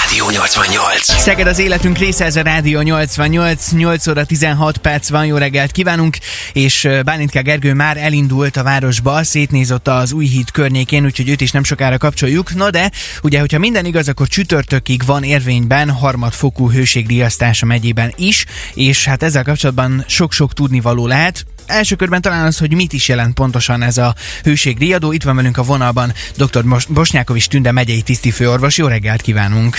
[0.00, 1.20] Rádió 88.
[1.20, 5.70] Szeged az életünk része, ez a Rádió 88, 8 óra 16 perc van, jó reggelt
[5.70, 6.16] kívánunk,
[6.52, 11.50] és Bálintká Gergő már elindult a városba, szétnézott az új híd környékén, úgyhogy őt is
[11.50, 12.54] nem sokára kapcsoljuk.
[12.54, 12.90] Na de,
[13.22, 18.44] ugye, hogyha minden igaz, akkor csütörtökig van érvényben harmadfokú hőségriasztás a megyében is,
[18.74, 21.44] és hát ezzel kapcsolatban sok-sok tudnivaló lehet.
[21.66, 25.12] Első körben talán az, hogy mit is jelent pontosan ez a hőségriadó.
[25.12, 26.64] Itt van velünk a vonalban dr.
[26.88, 28.78] Bosnyákovics Tünde megyei tisztifőorvos.
[28.78, 29.76] Jó reggelt kívánunk!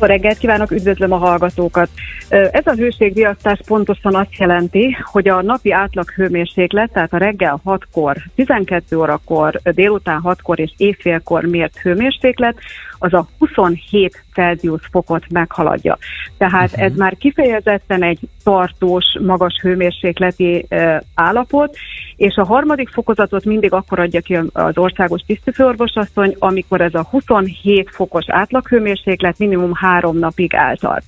[0.00, 1.88] Jó reggelt kívánok, üdvözlöm a hallgatókat.
[2.28, 8.16] Ez a hőségriasztás pontosan azt jelenti, hogy a napi átlag hőmérséklet, tehát a reggel 6-kor,
[8.34, 12.56] 12 órakor, délután 6-kor és éjfélkor mért hőmérséklet,
[12.98, 15.98] az a 27 Celsius fokot meghaladja.
[16.38, 16.84] Tehát uh-huh.
[16.84, 21.76] ez már kifejezetten egy tartós, magas hőmérsékleti uh, állapot,
[22.16, 27.90] és a harmadik fokozatot mindig akkor adja ki az országos tisztifőorvosasszony, amikor ez a 27
[27.90, 31.04] fokos átlaghőmérséklet minimum három napig eltart.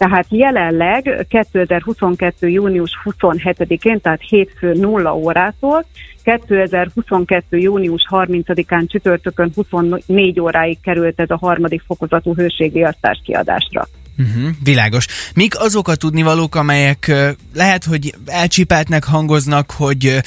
[0.00, 2.48] Tehát jelenleg 2022.
[2.48, 5.84] június 27-én, tehát hétfő 0 órától
[6.24, 7.58] 2022.
[7.58, 13.86] június 30-án csütörtökön 24 óráig került ez a harmadik fokozatú hőségriasztás kiadásra.
[14.20, 15.06] Uh-huh, világos.
[15.34, 17.12] Mik azok a tudnivalók, amelyek
[17.54, 20.20] lehet, hogy elcsipeltnek hangoznak, hogy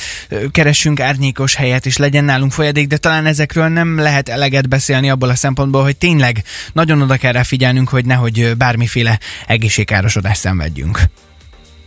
[0.51, 5.29] keressünk árnyékos helyet, és legyen nálunk folyadék, de talán ezekről nem lehet eleget beszélni abból
[5.29, 10.99] a szempontból, hogy tényleg nagyon oda kell rá figyelnünk, hogy nehogy bármiféle egészségkárosodást szenvedjünk.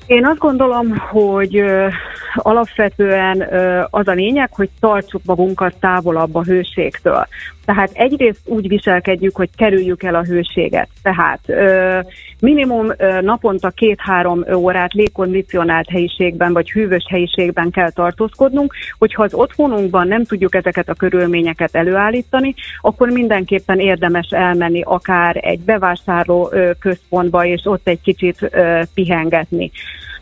[0.07, 1.63] Én azt gondolom, hogy
[2.37, 3.49] alapvetően
[3.91, 7.27] az a lényeg, hogy tartsuk magunkat távolabb a hőségtől.
[7.65, 10.89] Tehát egyrészt úgy viselkedjük, hogy kerüljük el a hőséget.
[11.03, 11.41] Tehát
[12.41, 20.25] minimum naponta két-három órát légkondicionált helyiségben vagy hűvös helyiségben kell tartózkodnunk, hogyha az otthonunkban nem
[20.25, 27.89] tudjuk ezeket a körülményeket előállítani, akkor mindenképpen érdemes elmenni akár egy bevásárló központba, és ott
[27.89, 28.51] egy kicsit
[28.95, 29.71] pihengetni.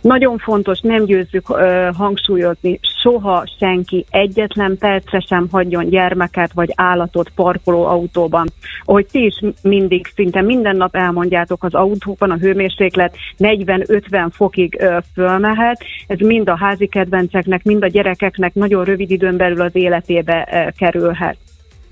[0.05, 7.31] Nagyon fontos, nem győzzük uh, hangsúlyozni, soha senki egyetlen percre sem hagyjon gyermeket vagy állatot
[7.35, 8.49] parkoló autóban.
[8.85, 14.97] Ahogy ti is mindig, szinte minden nap elmondjátok, az autóban a hőmérséklet 40-50 fokig uh,
[15.15, 15.85] fölmehet.
[16.07, 20.77] Ez mind a házi kedvenceknek, mind a gyerekeknek nagyon rövid időn belül az életébe uh,
[20.77, 21.37] kerülhet.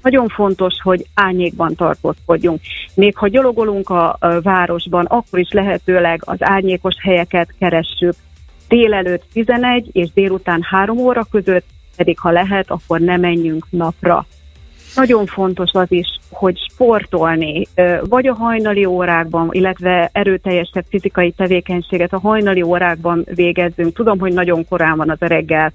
[0.03, 2.61] Nagyon fontos, hogy árnyékban tartózkodjunk.
[2.95, 8.15] Még ha gyalogolunk a, városban, akkor is lehetőleg az árnyékos helyeket keressük.
[8.69, 11.65] Délelőtt 11 és délután 3 óra között,
[11.97, 14.27] pedig ha lehet, akkor ne menjünk napra.
[14.95, 17.67] Nagyon fontos az is, hogy sportolni,
[18.09, 23.95] vagy a hajnali órákban, illetve erőteljesebb fizikai tevékenységet a hajnali órákban végezzünk.
[23.95, 25.73] Tudom, hogy nagyon korán van az a reggel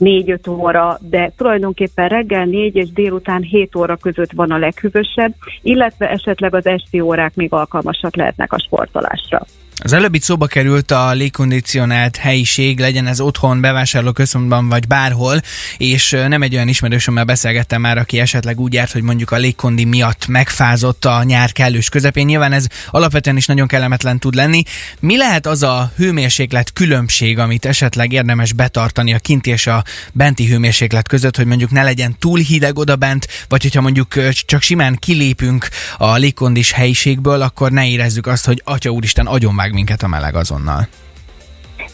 [0.00, 6.10] 4-5 óra, de tulajdonképpen reggel 4 és délután 7 óra között van a leghűvösebb, illetve
[6.10, 9.42] esetleg az esti órák még alkalmasak lehetnek a sportolásra.
[9.82, 15.40] Az előbb itt szóba került a légkondicionált helyiség, legyen ez otthon, bevásárlóközpontban vagy bárhol,
[15.76, 19.84] és nem egy olyan ismerősömmel beszélgettem már, aki esetleg úgy járt, hogy mondjuk a légkondi
[19.84, 22.26] miatt megfázott a nyár kellős közepén.
[22.26, 24.62] Nyilván ez alapvetően is nagyon kellemetlen tud lenni.
[25.00, 30.46] Mi lehet az a hőmérséklet különbség, amit esetleg érdemes betartani a kinti és a benti
[30.46, 34.96] hőmérséklet között, hogy mondjuk ne legyen túl hideg oda bent, vagy hogyha mondjuk csak simán
[34.96, 40.06] kilépünk a légkondis helyiségből, akkor ne érezzük azt, hogy atya úristen agyon vág minket a
[40.06, 40.86] meleg azonnal.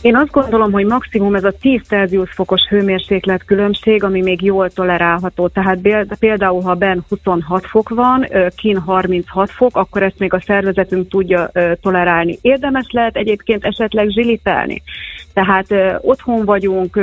[0.01, 4.71] Én azt gondolom, hogy maximum ez a 10 Celsius fokos hőmérséklet különbség, ami még jól
[4.71, 5.49] tolerálható.
[5.49, 5.79] Tehát
[6.19, 11.51] például, ha ben 26 fok van, kin 36 fok, akkor ezt még a szervezetünk tudja
[11.81, 12.39] tolerálni.
[12.41, 14.83] Érdemes lehet egyébként esetleg zsilitelni.
[15.33, 15.67] Tehát
[16.01, 17.01] otthon vagyunk,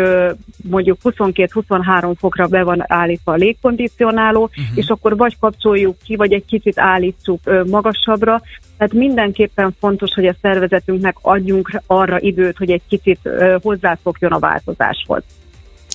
[0.70, 4.78] mondjuk 22-23 fokra be van állítva a légkondicionáló, uh-huh.
[4.78, 8.42] és akkor vagy kapcsoljuk ki, vagy egy kicsit állítsuk magasabbra,
[8.80, 13.20] tehát mindenképpen fontos, hogy a szervezetünknek adjunk arra időt, hogy egy kicsit
[13.62, 15.24] hozzászokjon a változáshoz.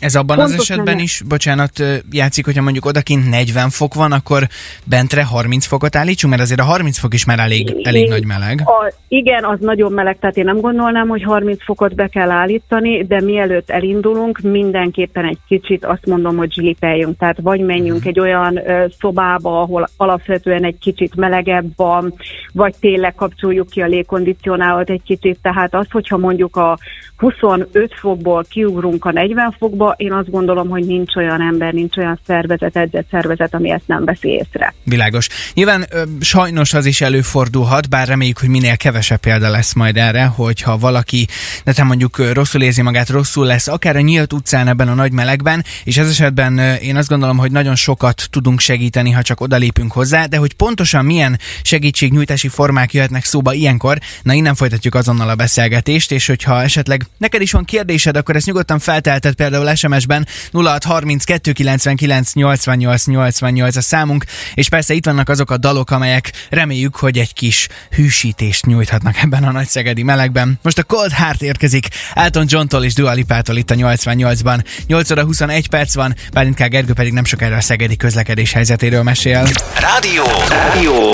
[0.00, 4.43] Ez abban Pontos az esetben is, bocsánat, játszik, hogyha mondjuk odakint 40 fok van, akkor
[4.84, 8.62] bentre 30 fokot állítsunk, mert azért a 30 fok is már elég, elég nagy meleg.
[8.64, 13.05] A, igen, az nagyon meleg, tehát én nem gondolnám, hogy 30 fokot be kell állítani,
[13.05, 17.19] de mielőtt elindulunk, mindenképpen egy kicsit azt mondom, hogy zsilipeljünk.
[17.19, 18.08] Tehát vagy menjünk uh-huh.
[18.08, 22.14] egy olyan ö, szobába, ahol alapvetően egy kicsit melegebb van,
[22.52, 25.38] vagy tényleg kapcsoljuk ki a légkondicionálót egy kicsit.
[25.43, 26.79] Tehát az, hogyha mondjuk a
[27.17, 29.94] 25 fokból kiugrunk a 40 fokba, tartózkodva.
[29.96, 34.04] Én azt gondolom, hogy nincs olyan ember, nincs olyan szervezet, edzett szervezet, ami ezt nem
[34.04, 34.75] veszi észre.
[34.84, 35.28] Világos.
[35.54, 40.25] Nyilván ö, sajnos az is előfordulhat, bár reméljük, hogy minél kevesebb példa lesz majd erre,
[40.25, 41.26] hogyha valaki,
[41.64, 45.12] de te mondjuk rosszul érzi magát, rosszul lesz, akár a nyílt utcán ebben a nagy
[45.12, 49.92] melegben, és ez esetben én azt gondolom, hogy nagyon sokat tudunk segíteni, ha csak odalépünk
[49.92, 55.34] hozzá, de hogy pontosan milyen segítségnyújtási formák jöhetnek szóba ilyenkor, na innen folytatjuk azonnal a
[55.34, 61.53] beszélgetést, és hogyha esetleg neked is van kérdésed, akkor ezt nyugodtan feltelted például SMS-ben 0632
[61.53, 64.25] 99 88 88 a számunk,
[64.55, 69.44] és persze itt vannak azok a dalok, amelyek reméljük, hogy egy kis hűsítést nyújthatnak ebben
[69.44, 70.59] a nagy szegedi melegben.
[70.62, 74.65] Most a Cold Heart érkezik Elton John-tól és Dua Lipától itt a 88-ban.
[74.87, 76.69] 8 óra 21 perc van, Bálint K.
[76.69, 79.49] Gergő pedig nem sokára a szegedi közlekedés helyzetéről mesél.
[79.79, 80.25] Rádió!
[80.49, 81.12] Rádió!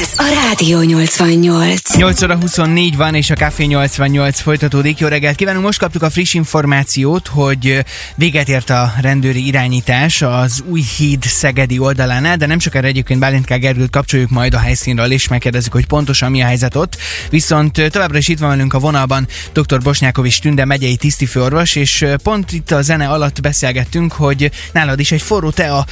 [0.00, 1.96] Ez a Rádió 88.
[1.96, 4.98] 8 óra 24 van, és a Café 88 folytatódik.
[4.98, 5.64] Jó reggelt kívánunk!
[5.64, 11.78] Most kaptuk a friss információt, hogy véget ért a rendőri irányítás az új híd Szegedi
[11.78, 13.54] oldalánál, de nem sokára egyébként Bálint K.
[13.54, 16.96] Gergőt kapcsoljuk majd a helyszínről, és megkérdezzük, hogy pontosan mi a helyzet ott.
[17.30, 19.80] Viszont továbbra is itt van velünk a vonalban dr.
[19.80, 25.22] Bosnyákovics Tünde megyei tisztifőorvos, és pont itt a zene alatt beszélgettünk, hogy nálad is egy
[25.22, 25.86] forró tea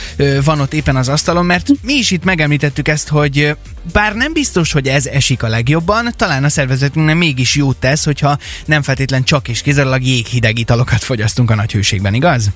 [0.44, 3.56] van ott éppen az asztalon, mert mi is itt megemlítettük ezt, hogy
[3.92, 8.38] bár nem biztos, hogy ez esik a legjobban, talán a szervezetünknek mégis jót tesz, hogyha
[8.64, 12.50] nem feltétlen csak és kizárólag jéghideg italokat fogyasztunk a nagy hőségben, igaz?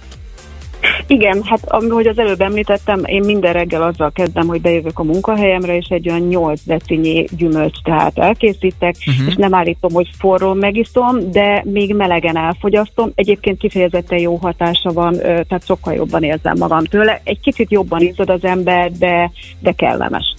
[1.06, 5.76] Igen, hát ahogy az előbb említettem, én minden reggel azzal kezdem, hogy bejövök a munkahelyemre,
[5.76, 9.26] és egy olyan 8 decinyi gyümölcs tehát elkészítek, uh-huh.
[9.26, 13.12] és nem állítom, hogy forró megiszom, de még melegen elfogyasztom.
[13.14, 17.20] Egyébként kifejezetten jó hatása van, tehát sokkal jobban érzem magam tőle.
[17.24, 19.30] Egy kicsit jobban izzad az ember, de,
[19.60, 20.34] de kellemes.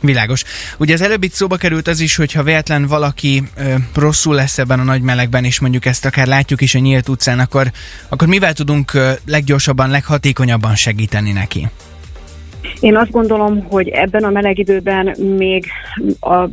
[0.00, 0.42] Világos.
[0.78, 4.58] Ugye az előbb itt szóba került az is, hogy ha véletlen valaki ö, rosszul lesz
[4.58, 7.72] ebben a nagy melegben, és mondjuk ezt akár látjuk is a nyílt utcán, akkor,
[8.08, 11.68] akkor mivel tudunk ö, leggyorsabban, leghatékonyabban segíteni neki?
[12.80, 15.64] Én azt gondolom, hogy ebben a meleg időben még
[16.20, 16.48] a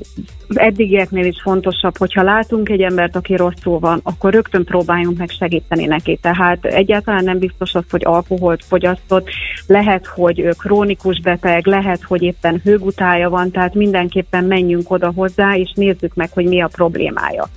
[0.56, 5.86] eddigieknél is fontosabb, hogyha látunk egy embert, aki rosszul van, akkor rögtön próbáljunk meg segíteni
[5.86, 6.20] neki.
[6.22, 9.30] Tehát egyáltalán nem biztos az, hogy alkoholt fogyasztott,
[9.68, 15.72] lehet, hogy krónikus beteg, lehet, hogy éppen hőgutája van, tehát mindenképpen menjünk oda hozzá, és
[15.76, 17.50] nézzük meg, hogy mi a problémája.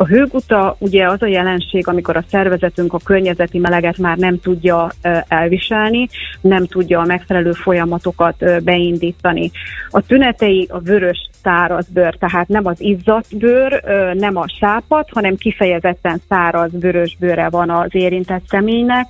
[0.00, 4.90] A hőguta ugye az a jelenség, amikor a szervezetünk a környezeti meleget már nem tudja
[5.28, 6.08] elviselni,
[6.40, 9.50] nem tudja a megfelelő folyamatokat beindítani.
[9.90, 13.82] A tünetei a vörös száraz bőr, tehát nem az izzadt bőr,
[14.14, 19.06] nem a sápat, hanem kifejezetten száraz vörös bőre van az érintett személynek,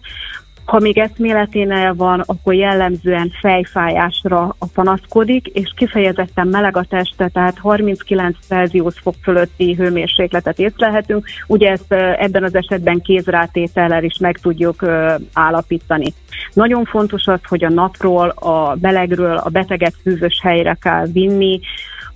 [0.70, 8.36] ha még eszméleténél van, akkor jellemzően fejfájásra panaszkodik, és kifejezetten meleg a teste, tehát 39
[8.46, 11.26] Celsius fok fölötti hőmérsékletet észlelhetünk.
[11.46, 14.86] Ugye ezt ebben az esetben kézrátétellel is meg tudjuk
[15.32, 16.12] állapítani.
[16.52, 21.60] Nagyon fontos az, hogy a napról, a melegről a beteget hűvös helyre kell vinni,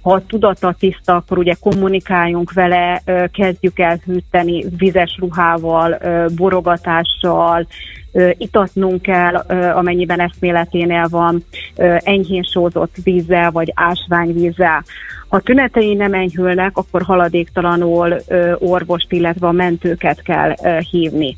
[0.00, 3.02] ha a tudata tiszta, akkor ugye kommunikáljunk vele,
[3.32, 5.98] kezdjük el hűteni vizes ruhával,
[6.36, 7.66] borogatással,
[8.37, 9.34] itatnunk kell,
[9.75, 11.44] amennyiben eszméleténél van,
[11.99, 14.84] enyhén sózott vízzel vagy ásványvízzel.
[15.28, 18.16] Ha tünetei nem enyhülnek, akkor haladéktalanul
[18.58, 20.55] orvost, illetve a mentőket kell
[20.90, 21.37] hívni.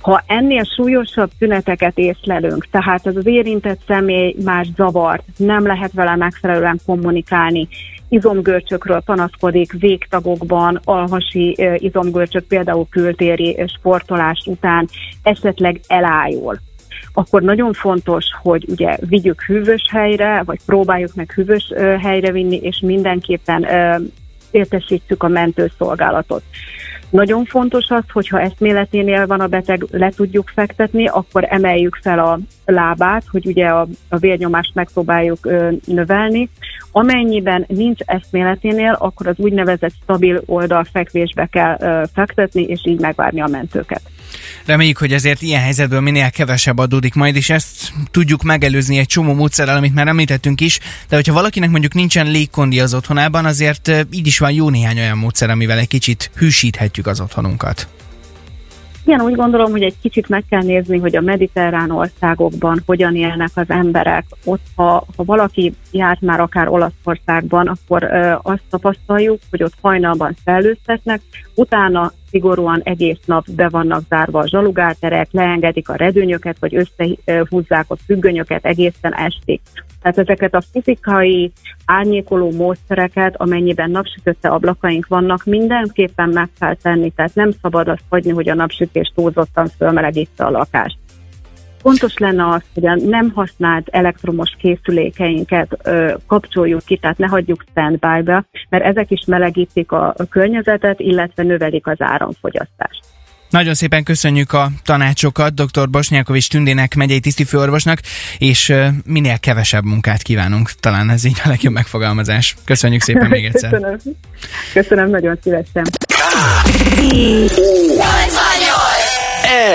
[0.00, 6.16] Ha ennél súlyosabb tüneteket észlelünk, tehát az az érintett személy más zavart, nem lehet vele
[6.16, 7.68] megfelelően kommunikálni,
[8.08, 14.88] izomgörcsökről panaszkodik végtagokban, alhasi izomgörcsök, például kültéri sportolás után
[15.22, 15.80] esetleg
[16.16, 16.58] elájul
[17.12, 22.80] akkor nagyon fontos, hogy ugye vigyük hűvös helyre, vagy próbáljuk meg hűvös helyre vinni, és
[22.82, 23.66] mindenképpen
[24.50, 26.42] értesítsük a mentőszolgálatot.
[27.10, 32.38] Nagyon fontos az, hogyha eszméleténél van a beteg, le tudjuk fektetni, akkor emeljük fel a
[32.64, 36.50] lábát, hogy ugye a, a vérnyomást megpróbáljuk ö, növelni.
[36.92, 43.46] Amennyiben nincs eszméleténél, akkor az úgynevezett stabil oldalfekvésbe kell ö, fektetni, és így megvárni a
[43.46, 44.02] mentőket.
[44.64, 49.34] Reméljük, hogy ezért ilyen helyzetből minél kevesebb adódik majd, és ezt tudjuk megelőzni egy csomó
[49.34, 50.78] módszerrel, amit már említettünk is,
[51.08, 55.18] de hogyha valakinek mondjuk nincsen légkondi az otthonában, azért így is van jó néhány olyan
[55.18, 57.88] módszer, amivel egy kicsit hűsíthetjük az otthonunkat.
[59.06, 63.50] Igen, úgy gondolom, hogy egy kicsit meg kell nézni, hogy a mediterrán országokban hogyan élnek
[63.54, 64.24] az emberek.
[64.44, 68.04] Ott, ha, ha valaki járt már akár Olaszországban, akkor
[68.42, 71.20] azt tapasztaljuk, hogy ott hajnalban szellőztetnek,
[71.54, 77.96] utána szigorúan egész nap be vannak zárva a zsalugárterek, leengedik a redőnyöket, vagy összehúzzák a
[78.06, 79.60] függönyöket egészen estig.
[80.02, 81.52] Tehát ezeket a fizikai
[81.84, 88.30] árnyékoló módszereket, amennyiben napsütötte ablakaink vannak, mindenképpen meg kell tenni, tehát nem szabad azt hagyni,
[88.30, 90.98] hogy a napsütés túlzottan fölmelegítse a lakást.
[91.86, 97.64] Fontos lenne az, hogy a nem használt elektromos készülékeinket ö, kapcsoljuk ki, tehát ne hagyjuk
[97.70, 103.00] standby-be, mert ezek is melegítik a, a környezetet, illetve növelik az áramfogyasztást.
[103.50, 105.90] Nagyon szépen köszönjük a tanácsokat dr.
[105.90, 107.98] Bosnyákovics Tündének, megyei tisztifőorvosnak,
[108.38, 108.72] és
[109.04, 110.70] minél kevesebb munkát kívánunk.
[110.70, 112.56] Talán ez így a legjobb megfogalmazás.
[112.64, 113.70] Köszönjük szépen még egyszer.
[113.78, 113.98] Köszönöm.
[114.72, 115.84] Köszönöm nagyon szívesen.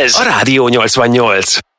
[0.04, 1.71] Ez a Rádió 88.